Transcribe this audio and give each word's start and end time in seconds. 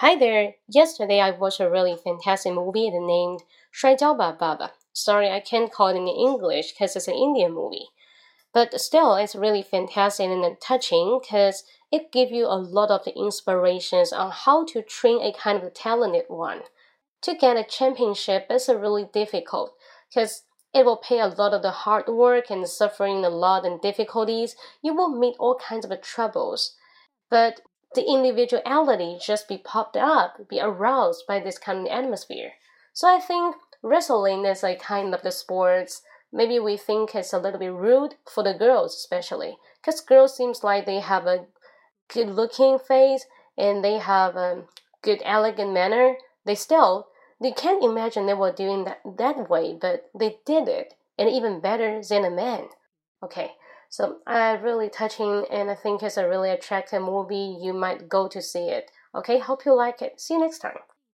Hi 0.00 0.16
there! 0.16 0.54
Yesterday 0.66 1.20
I 1.20 1.32
watched 1.32 1.60
a 1.60 1.68
really 1.68 1.94
fantastic 1.94 2.54
movie 2.54 2.88
named 2.88 3.42
Shui 3.70 3.96
Ba 4.00 4.34
Baba. 4.40 4.72
Sorry, 4.94 5.28
I 5.28 5.40
can't 5.40 5.70
call 5.70 5.88
it 5.88 5.96
in 5.96 6.08
English 6.08 6.72
because 6.72 6.96
it's 6.96 7.06
an 7.06 7.12
Indian 7.12 7.52
movie. 7.52 7.90
But 8.54 8.80
still, 8.80 9.16
it's 9.16 9.34
really 9.34 9.62
fantastic 9.62 10.30
and 10.30 10.56
touching 10.58 11.20
because 11.20 11.64
it 11.92 12.12
gives 12.12 12.32
you 12.32 12.46
a 12.46 12.56
lot 12.56 12.90
of 12.90 13.04
the 13.04 13.14
inspirations 13.14 14.10
on 14.10 14.30
how 14.30 14.64
to 14.72 14.80
train 14.80 15.20
a 15.20 15.34
kind 15.34 15.62
of 15.62 15.74
talented 15.74 16.24
one. 16.28 16.62
To 17.20 17.34
get 17.34 17.58
a 17.58 17.62
championship 17.62 18.46
is 18.48 18.70
really 18.70 19.04
difficult 19.04 19.74
because 20.08 20.44
it 20.72 20.86
will 20.86 20.96
pay 20.96 21.20
a 21.20 21.26
lot 21.26 21.52
of 21.52 21.60
the 21.60 21.72
hard 21.84 22.08
work 22.08 22.48
and 22.48 22.66
suffering 22.66 23.22
a 23.22 23.28
lot 23.28 23.66
and 23.66 23.78
difficulties. 23.82 24.56
You 24.80 24.94
will 24.94 25.10
meet 25.10 25.36
all 25.38 25.56
kinds 25.56 25.84
of 25.84 26.00
troubles. 26.00 26.74
But 27.28 27.60
the 27.94 28.04
individuality 28.04 29.18
just 29.20 29.48
be 29.48 29.58
popped 29.58 29.96
up, 29.96 30.48
be 30.48 30.60
aroused 30.60 31.24
by 31.26 31.40
this 31.40 31.58
kind 31.58 31.80
of 31.80 31.92
atmosphere. 31.92 32.52
So 32.92 33.08
I 33.08 33.20
think 33.20 33.56
wrestling 33.82 34.44
is 34.44 34.62
a 34.62 34.76
kind 34.76 35.14
of 35.14 35.22
the 35.22 35.32
sports. 35.32 36.02
Maybe 36.32 36.58
we 36.58 36.76
think 36.76 37.14
it's 37.14 37.32
a 37.32 37.38
little 37.38 37.58
bit 37.58 37.72
rude 37.72 38.14
for 38.32 38.44
the 38.44 38.54
girls, 38.54 38.94
especially 38.94 39.56
because 39.80 40.00
girls 40.00 40.36
seems 40.36 40.62
like 40.62 40.86
they 40.86 41.00
have 41.00 41.26
a 41.26 41.46
good 42.12 42.28
looking 42.28 42.78
face 42.78 43.26
and 43.58 43.84
they 43.84 43.98
have 43.98 44.36
a 44.36 44.64
good 45.02 45.20
elegant 45.24 45.72
manner. 45.72 46.16
They 46.44 46.54
still 46.54 47.08
they 47.40 47.52
can't 47.52 47.82
imagine 47.82 48.26
they 48.26 48.34
were 48.34 48.52
doing 48.52 48.84
that 48.84 49.00
that 49.16 49.48
way, 49.48 49.74
but 49.80 50.10
they 50.14 50.38
did 50.44 50.68
it, 50.68 50.94
and 51.18 51.28
even 51.28 51.60
better 51.60 52.02
than 52.02 52.24
a 52.24 52.30
man. 52.30 52.68
Okay, 53.22 53.52
so 53.90 54.20
uh, 54.26 54.56
really 54.62 54.88
touching, 54.88 55.44
and 55.50 55.70
I 55.70 55.74
think 55.74 56.02
it's 56.02 56.16
a 56.16 56.26
really 56.28 56.50
attractive 56.50 57.02
movie. 57.02 57.58
You 57.60 57.74
might 57.74 58.08
go 58.08 58.26
to 58.28 58.40
see 58.40 58.70
it. 58.70 58.90
Okay, 59.14 59.38
hope 59.38 59.66
you 59.66 59.74
like 59.74 60.00
it. 60.00 60.18
See 60.20 60.34
you 60.34 60.40
next 60.40 60.60
time. 60.60 60.78